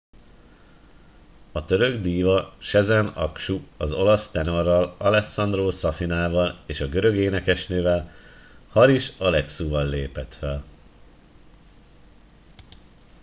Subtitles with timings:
[1.51, 8.09] a török díva sezen aksu az olasz tenorral alessandro safina val és a görög énekesnővel
[8.69, 10.63] haris alexiou val lépett fel